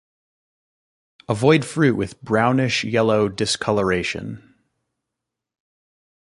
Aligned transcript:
Avoid 1.29 1.63
fruit 1.63 1.91
with 1.95 2.19
brownish-yellow 2.23 3.29
discoloration. 3.29 4.55